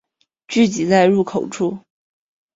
[0.47, 1.77] 聚集在入口处